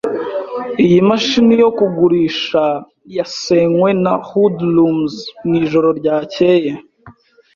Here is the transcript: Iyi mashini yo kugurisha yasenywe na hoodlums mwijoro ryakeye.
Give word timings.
Iyi 0.85 0.99
mashini 1.09 1.53
yo 1.63 1.69
kugurisha 1.77 2.63
yasenywe 3.17 3.89
na 4.03 4.13
hoodlums 4.27 5.13
mwijoro 5.45 5.87
ryakeye. 5.99 6.71